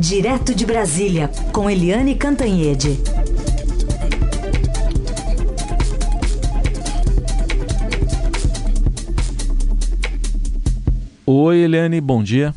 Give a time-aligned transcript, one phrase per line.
[0.00, 2.98] Direto de Brasília, com Eliane Cantanhede.
[11.26, 12.54] Oi, Eliane, bom dia.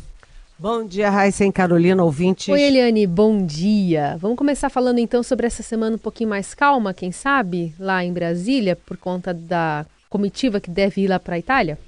[0.58, 2.48] Bom dia, Raíssa e Carolina, ouvintes.
[2.48, 4.16] Oi, Eliane, bom dia.
[4.18, 8.10] Vamos começar falando então sobre essa semana um pouquinho mais calma, quem sabe, lá em
[8.10, 11.78] Brasília, por conta da comitiva que deve ir lá para a Itália?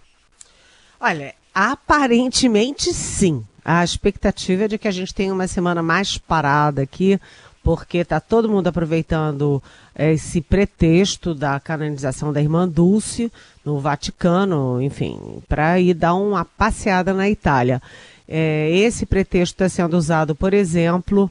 [1.01, 3.43] Olha, aparentemente sim.
[3.69, 7.21] A expectativa é de que a gente tenha uma semana mais parada aqui,
[7.65, 9.61] porque está todo mundo aproveitando
[9.99, 13.33] esse pretexto da canonização da irmã Dulce
[13.65, 17.83] no Vaticano, enfim, para ir dar uma passeada na Itália.
[18.29, 21.29] É, esse pretexto está sendo usado, por exemplo,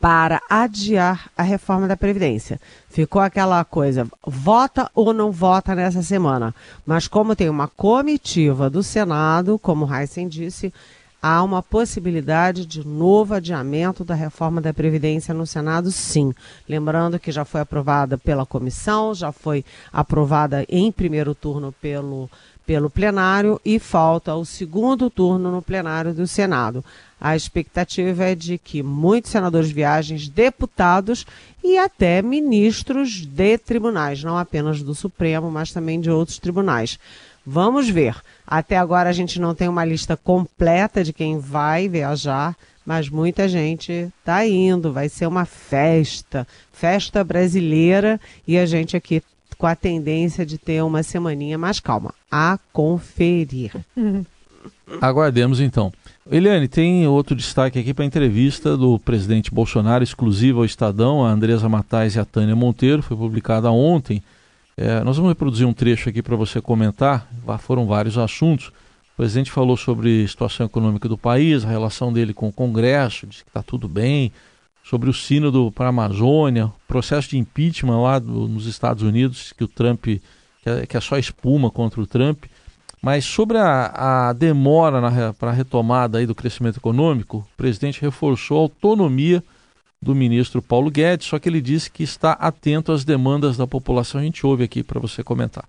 [0.00, 2.60] para adiar a reforma da Previdência.
[2.90, 6.52] Ficou aquela coisa, vota ou não vota nessa semana.
[6.84, 10.74] Mas como tem uma comitiva do Senado, como Heisen disse,
[11.22, 16.32] há uma possibilidade de novo adiamento da reforma da Previdência no Senado, sim.
[16.68, 22.30] Lembrando que já foi aprovada pela comissão, já foi aprovada em primeiro turno pelo,
[22.64, 26.84] pelo plenário e falta o segundo turno no plenário do Senado.
[27.20, 31.26] A expectativa é de que muitos senadores viajem, deputados
[31.64, 36.96] e até ministros de tribunais, não apenas do Supremo, mas também de outros tribunais.
[37.50, 38.14] Vamos ver.
[38.46, 43.48] Até agora a gente não tem uma lista completa de quem vai viajar, mas muita
[43.48, 44.92] gente está indo.
[44.92, 49.22] Vai ser uma festa, festa brasileira e a gente aqui
[49.56, 52.12] com a tendência de ter uma semaninha mais calma.
[52.30, 53.72] A conferir.
[55.00, 55.90] Aguardemos então.
[56.30, 61.30] Eliane, tem outro destaque aqui para a entrevista do presidente Bolsonaro, exclusiva ao Estadão, a
[61.30, 64.22] Andresa Matais e a Tânia Monteiro, foi publicada ontem.
[64.80, 67.28] É, nós vamos reproduzir um trecho aqui para você comentar.
[67.58, 68.68] Foram vários assuntos.
[68.68, 73.26] O presidente falou sobre a situação econômica do país, a relação dele com o Congresso,
[73.26, 74.30] disse que está tudo bem,
[74.84, 79.64] sobre o sínodo para a Amazônia, processo de impeachment lá do, nos Estados Unidos, que
[79.64, 80.20] o Trump, que
[80.64, 82.44] é, que é, só espuma contra o Trump.
[83.02, 88.58] Mas sobre a, a demora para a retomada aí do crescimento econômico, o presidente reforçou
[88.58, 89.42] a autonomia
[90.00, 94.20] do ministro Paulo Guedes, só que ele disse que está atento às demandas da população.
[94.20, 95.64] A gente ouve aqui para você comentar.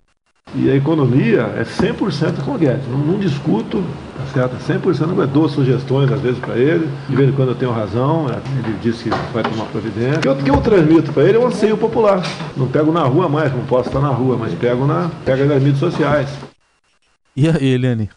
[0.56, 2.88] E a economia é 100% com o Guedes.
[2.88, 3.84] Não, não discuto,
[4.18, 4.56] tá certo?
[4.56, 6.90] 100% eu dou sugestões às vezes para ele.
[7.08, 10.32] De vez em quando eu tenho razão, é, ele disse que vai tomar providência.
[10.32, 12.24] O que eu transmito para ele é um anseio popular.
[12.58, 15.62] Não pego na rua mais, não posso estar na rua, mas pego, na, pego nas
[15.62, 16.30] mídias sociais.
[17.36, 18.10] E aí, Eliane?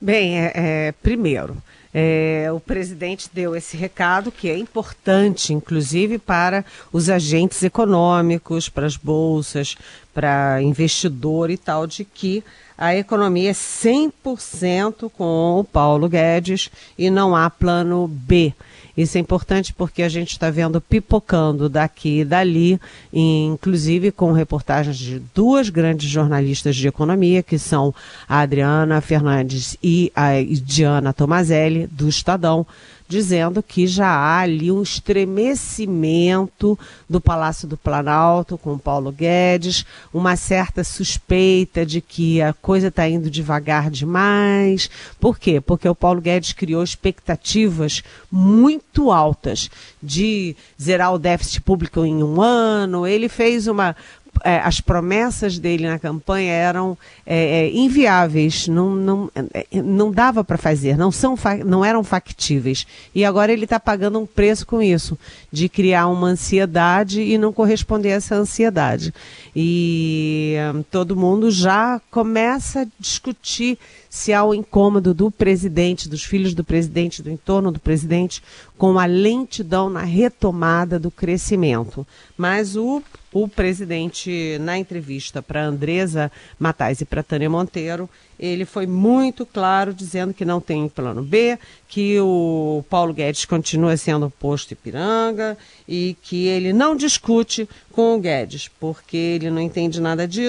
[0.00, 1.56] Bem, é, é, primeiro,
[1.92, 8.86] é, o presidente deu esse recado que é importante, inclusive para os agentes econômicos, para
[8.86, 9.76] as bolsas,
[10.12, 12.44] para investidor e tal, de que
[12.76, 18.54] a economia é 100% com o Paulo Guedes e não há plano B.
[18.98, 22.80] Isso é importante porque a gente está vendo pipocando daqui e dali,
[23.12, 27.94] inclusive com reportagens de duas grandes jornalistas de economia, que são
[28.28, 30.30] a Adriana Fernandes e a
[30.64, 32.66] Diana Tomazelli, do Estadão,
[33.08, 40.36] dizendo que já há ali um estremecimento do Palácio do Planalto com Paulo Guedes, uma
[40.36, 44.90] certa suspeita de que a coisa está indo devagar demais.
[45.18, 45.58] Por quê?
[45.60, 49.70] Porque o Paulo Guedes criou expectativas muito altas
[50.02, 53.06] de zerar o déficit público em um ano.
[53.06, 53.96] Ele fez uma
[54.44, 60.42] é, as promessas dele na campanha eram é, é inviáveis, não, não, é, não dava
[60.42, 61.34] para fazer, não, são,
[61.64, 62.86] não eram factíveis.
[63.14, 65.18] E agora ele está pagando um preço com isso,
[65.50, 69.12] de criar uma ansiedade e não corresponder a essa ansiedade.
[69.54, 76.24] E hum, todo mundo já começa a discutir se há o incômodo do presidente, dos
[76.24, 78.42] filhos do presidente, do entorno do presidente,
[78.76, 82.06] com a lentidão na retomada do crescimento.
[82.36, 83.02] Mas o,
[83.32, 88.08] o presidente, na entrevista para Andresa Matais e para Tânia Monteiro,
[88.38, 91.58] ele foi muito claro dizendo que não tem plano B,
[91.88, 98.20] que o Paulo Guedes continua sendo posto Ipiranga e que ele não discute com o
[98.20, 100.47] Guedes, porque ele não entende nada disso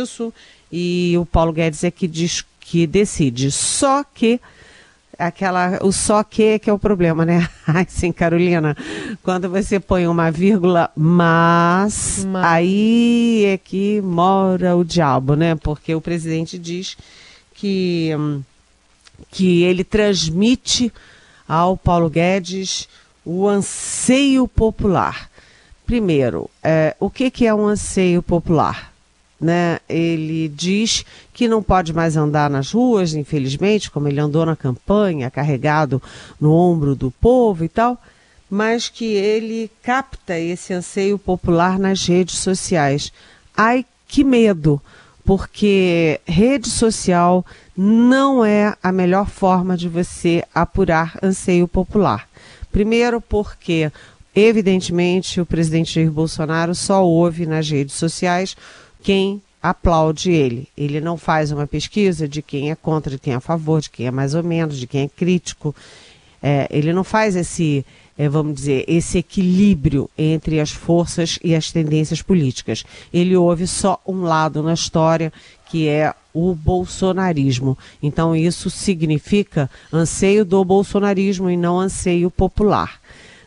[0.72, 3.50] e o Paulo Guedes é que discute que decide.
[3.50, 4.40] Só que
[5.18, 7.50] aquela o só que que é o problema, né?
[7.66, 8.78] Ai, sim, Carolina,
[9.24, 15.56] quando você põe uma vírgula, mas, mas, aí é que mora o diabo, né?
[15.56, 16.96] Porque o presidente diz
[17.56, 18.12] que
[19.32, 20.94] que ele transmite
[21.48, 22.88] ao Paulo Guedes
[23.26, 25.30] o anseio popular.
[25.88, 28.89] Primeiro, é, o que, que é um anseio popular?
[29.40, 34.56] Né, ele diz que não pode mais andar nas ruas, infelizmente, como ele andou na
[34.56, 36.02] campanha, carregado
[36.40, 37.98] no ombro do povo e tal,
[38.50, 43.14] mas que ele capta esse anseio popular nas redes sociais.
[43.56, 44.82] Ai, que medo!
[45.24, 47.46] Porque rede social
[47.78, 52.28] não é a melhor forma de você apurar anseio popular.
[52.72, 53.92] Primeiro, porque,
[54.36, 58.58] evidentemente, o presidente Jair Bolsonaro só ouve nas redes sociais
[59.10, 60.68] quem aplaude ele.
[60.78, 63.90] Ele não faz uma pesquisa de quem é contra, de quem é a favor, de
[63.90, 65.76] quem é mais ou menos, de quem é crítico.
[66.44, 67.84] É, ele não faz esse,
[68.16, 72.86] é, vamos dizer, esse equilíbrio entre as forças e as tendências políticas.
[73.12, 75.34] Ele ouve só um lado na história,
[75.72, 77.76] que é o bolsonarismo.
[78.04, 83.02] Então isso significa anseio do bolsonarismo e não anseio popular.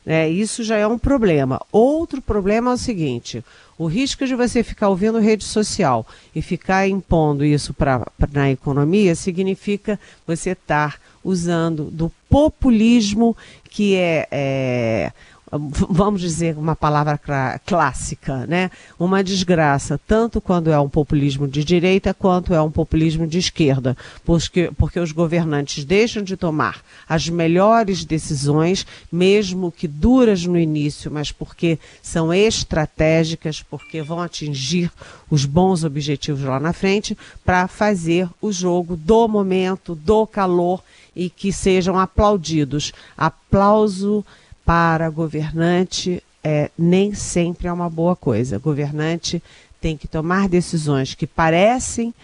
[0.04, 1.60] É, isso já é um problema.
[1.70, 3.44] Outro problema é o seguinte:
[3.78, 8.50] o risco de você ficar ouvindo rede social e ficar impondo isso pra, pra na
[8.50, 13.37] economia significa você estar usando do populismo
[13.70, 15.12] que é, é
[15.52, 17.20] vamos dizer uma palavra
[17.66, 18.70] clássica, né?
[18.99, 23.96] Uma desgraça, tanto quando é um populismo de direita quanto é um populismo de esquerda,
[24.25, 31.10] porque, porque os governantes deixam de tomar as melhores decisões, mesmo que duras no início,
[31.10, 34.90] mas porque são estratégicas, porque vão atingir
[35.31, 40.82] os bons objetivos lá na frente, para fazer o jogo do momento, do calor
[41.14, 42.93] e que sejam aplaudidos.
[43.16, 44.25] Aplauso
[44.64, 48.58] para governante é, nem sempre é uma boa coisa.
[48.58, 49.42] Governante
[49.80, 52.14] tem que tomar decisões que parecem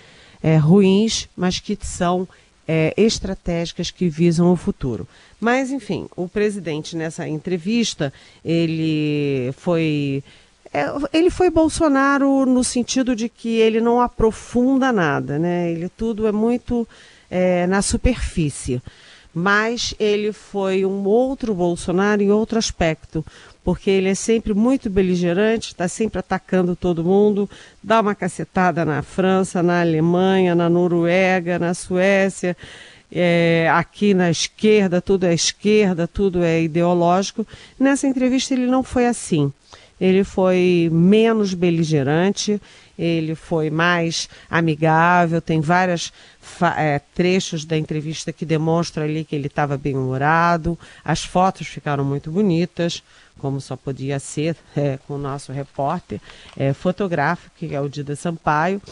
[0.42, 2.28] é, ruins, mas que são
[2.66, 5.06] é, estratégicas que visam o futuro.
[5.40, 8.12] Mas, enfim, o presidente nessa entrevista,
[8.44, 10.22] ele foi.
[10.72, 15.70] É, ele foi Bolsonaro no sentido de que ele não aprofunda nada, né?
[15.70, 16.86] Ele tudo é muito
[17.30, 18.82] é, na superfície
[19.38, 23.24] mas ele foi um outro Bolsonaro em outro aspecto,
[23.62, 27.48] porque ele é sempre muito beligerante, está sempre atacando todo mundo,
[27.80, 32.56] dá uma cacetada na França, na Alemanha, na Noruega, na Suécia,
[33.12, 37.46] é, aqui na esquerda, tudo é esquerda, tudo é ideológico.
[37.78, 39.52] Nessa entrevista ele não foi assim.
[40.00, 42.60] Ele foi menos beligerante,
[42.98, 46.12] ele foi mais amigável, tem vários
[46.76, 52.04] é, trechos da entrevista que demonstram ali que ele estava bem humorado, as fotos ficaram
[52.04, 53.02] muito bonitas,
[53.38, 56.20] como só podia ser é, com o nosso repórter
[56.56, 58.82] é, fotográfico, que é o Dida Sampaio.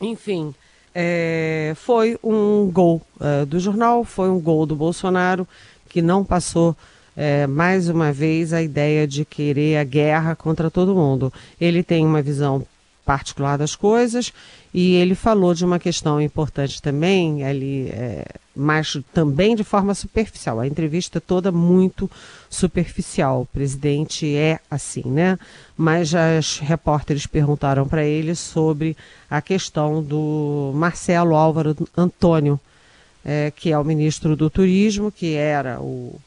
[0.00, 0.54] Enfim,
[0.94, 5.46] é, foi um gol é, do jornal, foi um gol do Bolsonaro,
[5.88, 6.74] que não passou
[7.16, 11.32] é, mais uma vez a ideia de querer a guerra contra todo mundo.
[11.60, 12.66] Ele tem uma visão
[13.10, 14.32] particular das coisas
[14.72, 18.24] e ele falou de uma questão importante também, ali, é,
[18.54, 20.60] mas também de forma superficial.
[20.60, 22.08] A entrevista toda muito
[22.48, 23.40] superficial.
[23.40, 25.36] O presidente é assim, né?
[25.76, 28.96] Mas as repórteres perguntaram para ele sobre
[29.28, 32.60] a questão do Marcelo Álvaro Antônio,
[33.24, 36.20] é, que é o ministro do Turismo, que era o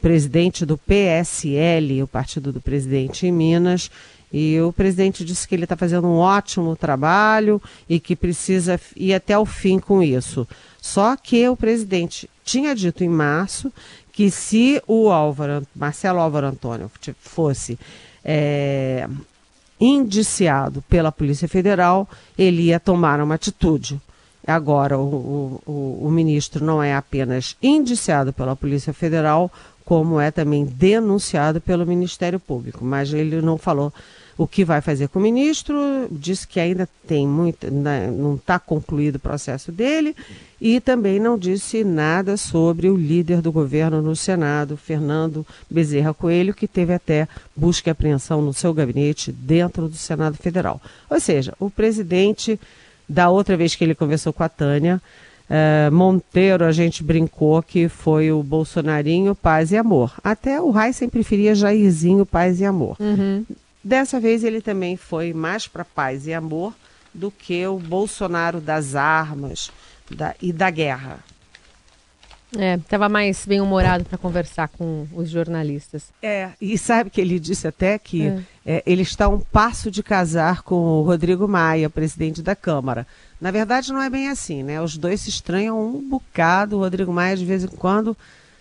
[0.00, 3.90] presidente do PSL, o partido do presidente em Minas,
[4.32, 9.12] e o presidente disse que ele está fazendo um ótimo trabalho e que precisa ir
[9.12, 10.46] até o fim com isso.
[10.80, 13.72] Só que o presidente tinha dito em março
[14.12, 17.78] que se o Álvaro, Marcelo Álvaro Antônio fosse
[18.24, 19.08] é,
[19.80, 24.00] indiciado pela Polícia Federal, ele ia tomar uma atitude.
[24.46, 29.50] Agora, o, o, o ministro não é apenas indiciado pela Polícia Federal,
[29.84, 33.92] como é também denunciado pelo Ministério Público, mas ele não falou
[34.40, 35.76] o que vai fazer com o ministro,
[36.10, 40.16] disse que ainda tem muito, né, não está concluído o processo dele
[40.58, 46.54] e também não disse nada sobre o líder do governo no Senado, Fernando Bezerra Coelho,
[46.54, 50.80] que teve até busca e apreensão no seu gabinete dentro do Senado Federal.
[51.10, 52.58] Ou seja, o presidente,
[53.06, 55.02] da outra vez que ele conversou com a Tânia,
[55.50, 60.14] eh, Monteiro, a gente brincou que foi o Bolsonarinho Paz e Amor.
[60.24, 62.96] Até o Heisen preferia Jairzinho Paz e Amor.
[62.98, 63.44] Uhum.
[63.82, 66.74] Dessa vez ele também foi mais para paz e amor
[67.12, 69.70] do que o Bolsonaro das armas
[70.10, 71.18] da, e da guerra.
[72.58, 76.12] É, estava mais bem humorado para conversar com os jornalistas.
[76.20, 78.42] É, e sabe que ele disse até que é.
[78.66, 83.06] É, ele está a um passo de casar com o Rodrigo Maia, presidente da Câmara.
[83.40, 84.80] Na verdade, não é bem assim, né?
[84.82, 86.76] Os dois se estranham um bocado.
[86.76, 88.16] O Rodrigo Maia, de vez em quando,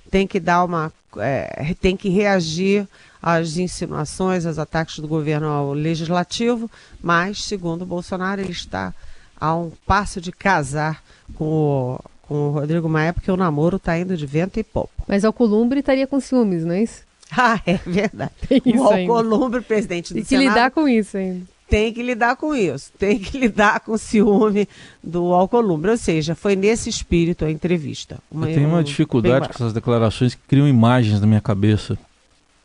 [0.09, 2.87] tem que dar uma é, tem que reagir
[3.21, 6.69] às insinuações, aos ataques do governo ao legislativo,
[7.01, 8.93] mas, segundo o Bolsonaro, ele está
[9.39, 11.03] a um passo de casar
[11.35, 14.91] com o, com o Rodrigo Maia, porque o namoro está indo de vento e pouco.
[15.07, 17.03] Mas Alcolumbre estaria com ciúmes, não é isso?
[17.31, 18.31] Ah, é verdade.
[18.47, 21.45] Tem o Alcolumbre, presidente do Tem que Senado, lidar com isso ainda.
[21.69, 22.91] Tem que lidar com isso.
[22.97, 24.67] Tem que lidar com o ciúme
[25.03, 25.91] do Alcolumbre.
[25.91, 28.17] Ou seja, foi nesse espírito a entrevista.
[28.31, 31.97] Uma, Eu tenho uma dificuldade com essas declarações que criam imagens na minha cabeça.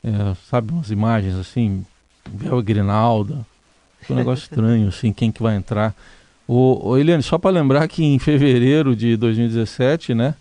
[0.03, 1.85] É, sabe, umas imagens assim,
[2.29, 3.47] Bel Grinalda.
[4.09, 5.95] Um negócio estranho, assim, quem que vai entrar.
[6.47, 10.35] O, o Eliane, só para lembrar que em fevereiro de 2017, né,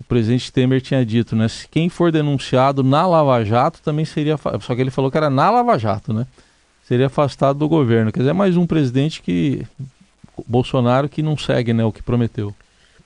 [0.00, 4.38] o presidente Temer tinha dito, né, se quem for denunciado na Lava Jato também seria,
[4.38, 6.26] só que ele falou que era na Lava Jato, né,
[6.86, 8.12] seria afastado do governo.
[8.12, 9.66] Quer dizer, é mais um presidente que
[10.46, 12.54] Bolsonaro que não segue, né, o que prometeu.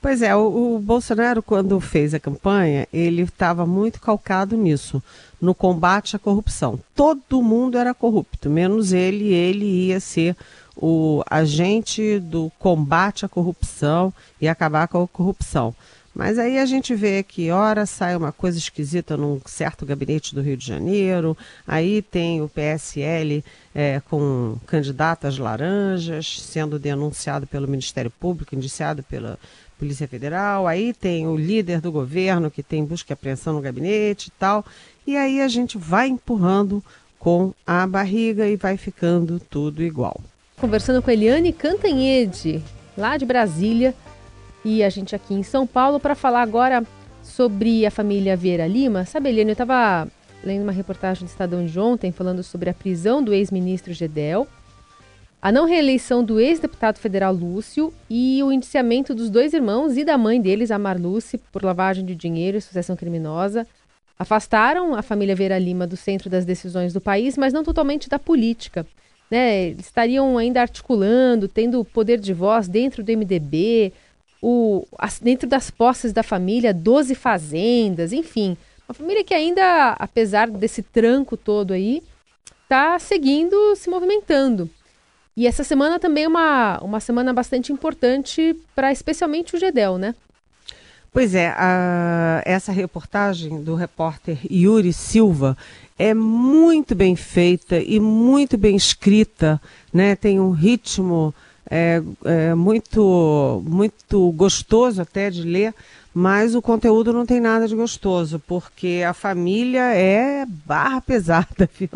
[0.01, 5.01] Pois é, o, o Bolsonaro quando fez a campanha, ele estava muito calcado nisso,
[5.39, 6.79] no combate à corrupção.
[6.95, 10.35] Todo mundo era corrupto, menos ele, ele ia ser
[10.75, 15.75] o agente do combate à corrupção e acabar com a corrupção.
[16.13, 20.41] Mas aí a gente vê que, ora, sai uma coisa esquisita num certo gabinete do
[20.41, 28.11] Rio de Janeiro, aí tem o PSL é, com candidatas laranjas sendo denunciado pelo Ministério
[28.11, 29.39] Público, indiciado pela
[29.79, 34.27] Polícia Federal, aí tem o líder do governo que tem busca e apreensão no gabinete
[34.27, 34.65] e tal,
[35.07, 36.83] e aí a gente vai empurrando
[37.17, 40.19] com a barriga e vai ficando tudo igual.
[40.57, 42.61] Conversando com Eliane Cantanhede,
[42.97, 43.95] lá de Brasília,
[44.63, 46.83] e a gente aqui em São Paulo para falar agora
[47.23, 49.05] sobre a família Vieira Lima.
[49.05, 50.07] Sabe, Eliane, eu estava
[50.43, 54.47] lendo uma reportagem do Estadão de ontem falando sobre a prisão do ex-ministro Gedel,
[55.41, 60.17] a não reeleição do ex-deputado federal Lúcio e o indiciamento dos dois irmãos e da
[60.17, 63.65] mãe deles, a Marluce, por lavagem de dinheiro e associação criminosa.
[64.19, 68.19] Afastaram a família Vieira Lima do centro das decisões do país, mas não totalmente da
[68.19, 68.85] política
[69.31, 73.93] né, estariam ainda articulando, tendo poder de voz dentro do MDB,
[74.41, 78.57] o, as, dentro das posses da família, 12 fazendas, enfim.
[78.87, 82.01] Uma família que ainda, apesar desse tranco todo aí,
[82.63, 84.69] está seguindo, se movimentando.
[85.35, 90.15] E essa semana também é uma, uma semana bastante importante para especialmente o Gedel, né?
[91.13, 95.57] Pois é, a, essa reportagem do repórter Yuri Silva
[95.99, 99.61] é muito bem feita e muito bem escrita,
[99.93, 100.15] né?
[100.15, 101.33] Tem um ritmo
[101.73, 105.73] é, é, muito, muito gostoso até de ler,
[106.13, 111.89] mas o conteúdo não tem nada de gostoso, porque a família é barra pesada, viu?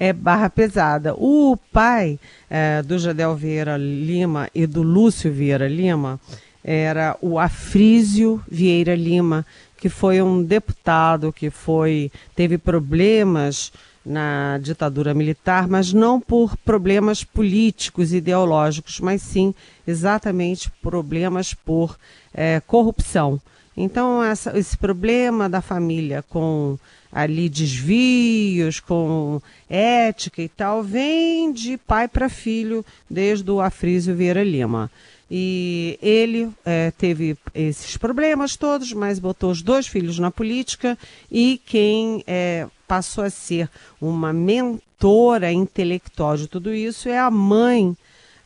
[0.00, 1.14] É barra pesada.
[1.14, 2.18] O pai
[2.50, 6.18] é, do Jadel Vieira Lima e do Lúcio Vieira Lima
[6.64, 13.70] era o Afrísio Vieira Lima, que foi um deputado que foi teve problemas
[14.04, 19.54] na ditadura militar, mas não por problemas políticos, ideológicos, mas sim
[19.86, 21.96] exatamente problemas por
[22.32, 23.40] é, corrupção.
[23.76, 26.78] Então, essa, esse problema da família com
[27.10, 34.42] ali desvios, com ética e tal, vem de pai para filho, desde o Afrísio Vieira
[34.42, 34.90] Lima.
[35.30, 40.98] E ele é, teve esses problemas todos, mas botou os dois filhos na política
[41.30, 43.68] e quem é, passou a ser
[44.00, 47.96] uma mentora intelectual de tudo isso é a mãe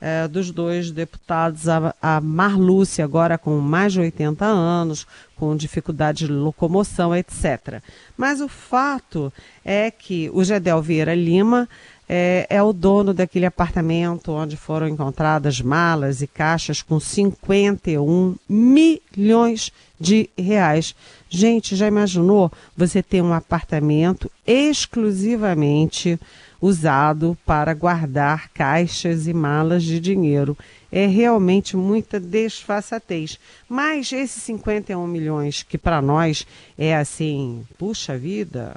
[0.00, 6.26] é, dos dois deputados, a, a Marlúcia, agora com mais de 80 anos, com dificuldade
[6.26, 7.82] de locomoção, etc.
[8.16, 9.32] Mas o fato
[9.64, 11.68] é que o Gedel Vieira Lima
[12.08, 19.70] é, é, o dono daquele apartamento onde foram encontradas malas e caixas com 51 milhões
[20.00, 20.94] de reais.
[21.28, 26.18] Gente, já imaginou você ter um apartamento exclusivamente
[26.60, 30.56] usado para guardar caixas e malas de dinheiro?
[30.90, 33.38] É realmente muita desfaçatez.
[33.68, 36.46] Mas esses 51 milhões, que para nós
[36.78, 38.74] é assim, puxa vida,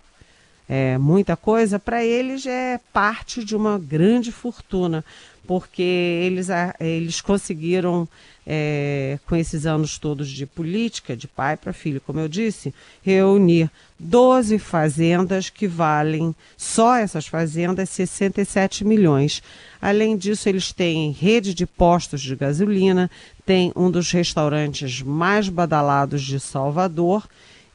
[0.73, 5.03] é, muita coisa, para eles é parte de uma grande fortuna,
[5.45, 6.47] porque eles,
[6.79, 8.07] eles conseguiram,
[8.47, 12.73] é, com esses anos todos de política, de pai para filho, como eu disse,
[13.03, 19.43] reunir 12 fazendas que valem, só essas fazendas, 67 milhões.
[19.81, 23.11] Além disso, eles têm rede de postos de gasolina,
[23.45, 27.27] tem um dos restaurantes mais badalados de Salvador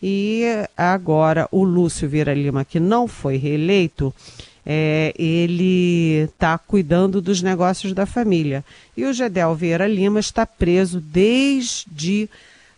[0.03, 0.43] e
[0.77, 4.15] agora o Lúcio Vieira Lima, que não foi reeleito,
[4.65, 8.65] é, ele está cuidando dos negócios da família.
[8.97, 12.29] E o Gedel Vieira Lima está preso desde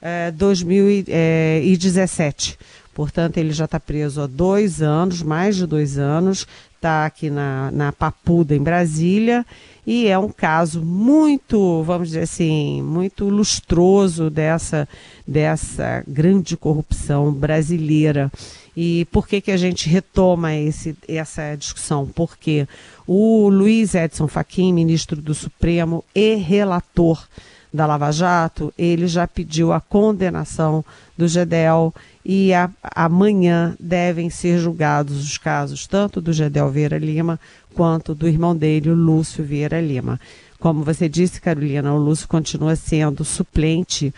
[0.02, 2.58] é, 2017,
[2.98, 6.48] Portanto, ele já está preso há dois anos, mais de dois anos,
[6.78, 9.44] está aqui na, na Papuda, em Brasília,
[9.87, 14.88] e é um caso muito, vamos dizer assim, muito lustroso dessa,
[15.26, 18.30] dessa grande corrupção brasileira.
[18.76, 22.06] E por que, que a gente retoma esse, essa discussão?
[22.06, 22.68] Porque
[23.06, 27.26] o Luiz Edson Fachin, ministro do Supremo e relator
[27.72, 30.84] da Lava Jato, ele já pediu a condenação
[31.16, 31.94] do Gedel
[32.25, 37.38] e a, amanhã devem ser julgados os casos tanto do Gedel Vieira Lima
[37.75, 40.18] quanto do irmão dele, Lúcio Vieira Lima.
[40.58, 44.12] Como você disse, Carolina, o Lúcio continua sendo suplente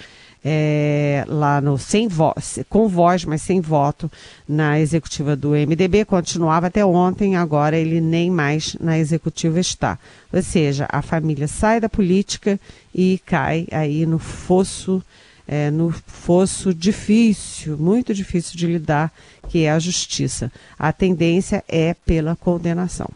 [0.45, 4.11] é, lá no sem voz, com voz, mas sem voto
[4.49, 9.99] na executiva do MDB, continuava até ontem, agora ele nem mais na executiva está.
[10.33, 12.59] Ou seja, a família sai da política
[12.95, 15.03] e cai aí no fosso
[15.47, 19.13] é, no fosso difícil, muito difícil de lidar,
[19.49, 20.53] que é a justiça.
[20.79, 23.11] A tendência é pela condenação.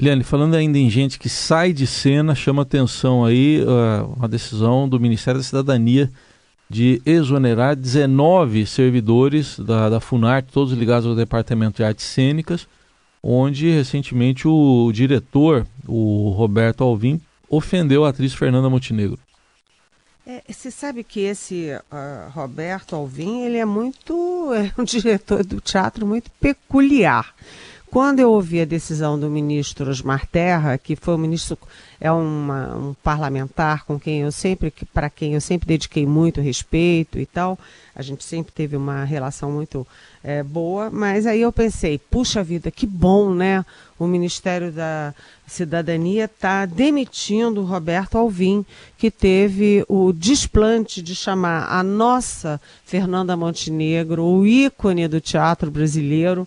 [0.00, 4.88] Eliane, falando ainda em gente que sai de cena, chama atenção aí uh, uma decisão
[4.88, 6.08] do Ministério da Cidadania
[6.70, 12.68] de exonerar 19 servidores da, da Funarte, todos ligados ao Departamento de Artes Cênicas,
[13.20, 19.18] onde recentemente o, o diretor, o Roberto Alvim, ofendeu a atriz Fernanda Montenegro.
[20.24, 24.14] É, você sabe que esse uh, Roberto Alvim, ele é muito,
[24.54, 27.34] é um diretor do teatro muito peculiar.
[27.90, 31.56] Quando eu ouvi a decisão do ministro Osmar Terra, que foi o ministro,
[31.98, 37.18] é uma, um parlamentar com quem eu sempre, para quem eu sempre dediquei muito respeito
[37.18, 37.58] e tal,
[37.96, 39.86] a gente sempre teve uma relação muito
[40.22, 43.64] é, boa, mas aí eu pensei, puxa vida, que bom, né?
[43.98, 45.14] O Ministério da
[45.46, 48.66] Cidadania está demitindo o Roberto Alvim,
[48.98, 56.46] que teve o desplante de chamar a nossa Fernanda Montenegro, o ícone do teatro brasileiro,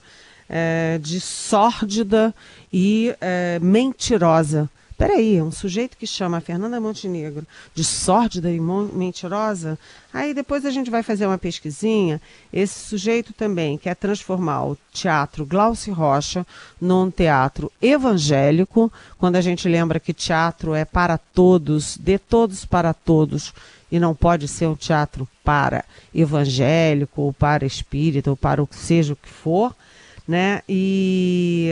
[0.54, 2.36] é, de sórdida
[2.74, 4.70] e é, mentirosa.
[4.98, 9.80] Peraí, um sujeito que chama Fernanda Montenegro de sórdida e mentirosa,
[10.14, 12.22] aí depois a gente vai fazer uma pesquisinha.
[12.54, 16.46] Esse sujeito também quer transformar o teatro Glaucio Rocha
[16.80, 22.94] num teatro evangélico, quando a gente lembra que teatro é para todos, de todos para
[22.94, 23.54] todos,
[23.92, 28.76] e não pode ser um teatro para evangélico, ou para espírita, ou para o que
[28.76, 29.74] seja o que for
[30.32, 30.62] né?
[30.68, 31.70] E,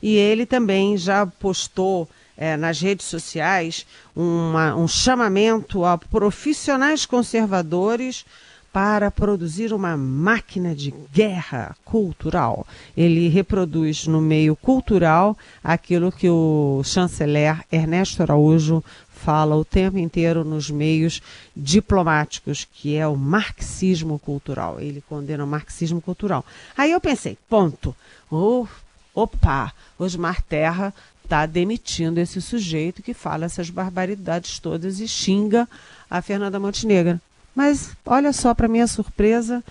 [0.00, 3.84] e ele também já postou é, nas redes sociais
[4.14, 8.24] uma, um chamamento a profissionais conservadores
[8.72, 12.64] para produzir uma máquina de guerra cultural.
[12.96, 18.84] Ele reproduz no meio cultural aquilo que o chanceler Ernesto Araújo
[19.24, 21.20] fala o tempo inteiro nos meios
[21.56, 24.80] diplomáticos, que é o marxismo cultural.
[24.80, 26.44] Ele condena o marxismo cultural.
[26.76, 27.94] Aí eu pensei, ponto.
[28.30, 28.66] Oh,
[29.14, 35.68] opa, Osmar Terra está demitindo esse sujeito que fala essas barbaridades todas e xinga
[36.08, 37.20] a Fernanda Montenegro.
[37.54, 39.62] Mas olha só, para minha surpresa,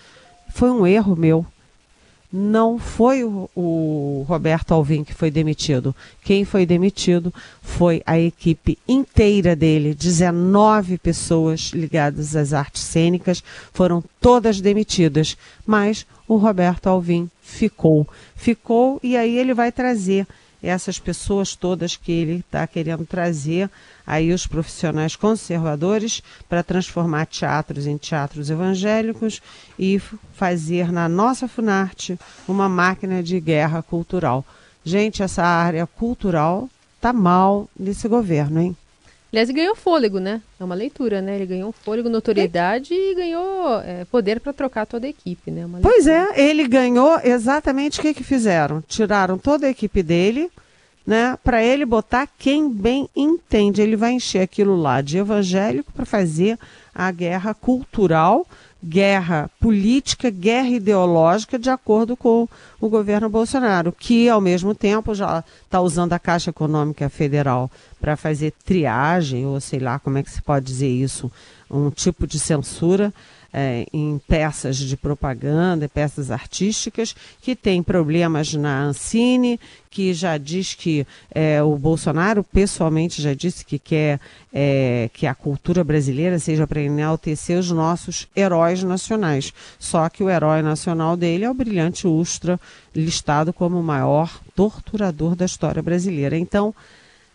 [0.53, 1.45] foi um erro meu
[2.31, 5.95] não foi o, o, Roberto Alvim que foi demitido.
[6.23, 14.03] Quem foi demitido foi a equipe inteira dele, 19 pessoas ligadas às artes cênicas, foram
[14.19, 18.05] todas demitidas, mas o Roberto Alvim ficou.
[18.35, 20.27] Ficou e aí ele vai trazer
[20.61, 23.69] essas pessoas todas que ele está querendo trazer
[24.05, 29.41] aí os profissionais conservadores para transformar teatros em teatros evangélicos
[29.77, 29.99] e
[30.33, 32.17] fazer na nossa Funarte
[32.47, 34.45] uma máquina de guerra cultural.
[34.83, 38.77] Gente, essa área cultural tá mal nesse governo, hein?
[39.37, 40.41] Aliás, ganhou fôlego, né?
[40.59, 41.35] É uma leitura, né?
[41.35, 42.97] Ele ganhou fôlego, notoriedade é.
[43.11, 45.63] e ganhou é, poder para trocar toda a equipe, né?
[45.79, 48.83] pois é, ele ganhou exatamente o que, que fizeram.
[48.87, 50.49] Tiraram toda a equipe dele,
[51.05, 53.79] né, para ele botar quem bem entende.
[53.79, 56.57] Ele vai encher aquilo lá de evangélico para fazer
[56.93, 58.43] a guerra cultural,
[58.83, 62.47] guerra política, guerra ideológica, de acordo com
[62.79, 68.15] o governo Bolsonaro, que ao mesmo tempo já está usando a Caixa Econômica Federal para
[68.15, 71.31] fazer triagem, ou sei lá como é que se pode dizer isso,
[71.69, 73.13] um tipo de censura
[73.59, 80.75] é, em peças de propaganda, peças artísticas, que tem problemas na Ancine, que já diz
[80.75, 84.19] que é, o Bolsonaro pessoalmente já disse que quer
[84.53, 89.51] é, que a cultura brasileira seja para enaltecer os nossos heróis nacionais.
[89.79, 92.59] Só que o herói nacional dele é o brilhante Ustra,
[92.95, 96.37] listado como o maior torturador da história brasileira.
[96.37, 96.75] Então,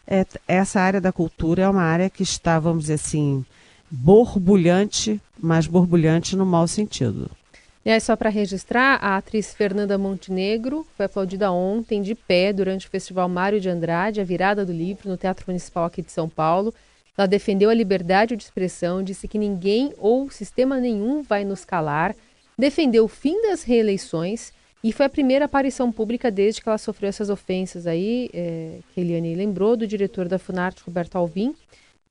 [0.06, 3.44] é, essa área da cultura é uma área que está, vamos dizer assim,
[3.94, 7.30] borbulhante, mas borbulhante no mau sentido.
[7.84, 12.86] E aí, só para registrar, a atriz Fernanda Montenegro foi aplaudida ontem de pé durante
[12.86, 16.26] o Festival Mário de Andrade, a virada do livro, no Teatro Municipal aqui de São
[16.26, 16.72] Paulo.
[17.18, 22.14] Ela defendeu a liberdade de expressão, disse que ninguém ou sistema nenhum vai nos calar,
[22.56, 24.52] defendeu o fim das reeleições
[24.82, 29.00] e foi a primeira aparição pública desde que ela sofreu essas ofensas aí, é, que
[29.00, 31.54] Eliane lembrou, do diretor da Funarte, Roberto Alvim.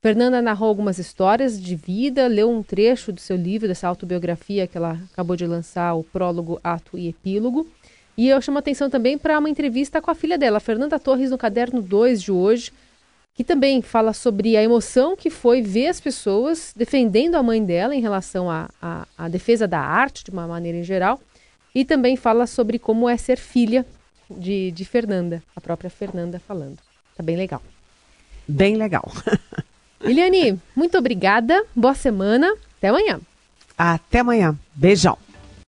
[0.01, 4.75] Fernanda narrou algumas histórias de vida, leu um trecho do seu livro, dessa autobiografia que
[4.75, 7.67] ela acabou de lançar, o prólogo, ato e epílogo.
[8.17, 11.37] E eu chamo atenção também para uma entrevista com a filha dela, Fernanda Torres, no
[11.37, 12.73] caderno 2 de hoje,
[13.35, 17.93] que também fala sobre a emoção que foi ver as pessoas defendendo a mãe dela
[17.93, 21.21] em relação à defesa da arte, de uma maneira em geral,
[21.75, 23.85] e também fala sobre como é ser filha
[24.31, 26.79] de, de Fernanda, a própria Fernanda falando.
[27.15, 27.61] Tá bem legal.
[28.47, 29.05] Bem legal.
[30.03, 31.63] Eliane, muito obrigada.
[31.75, 32.53] Boa semana.
[32.77, 33.19] Até amanhã.
[33.77, 34.57] Até amanhã.
[34.75, 35.17] Beijão.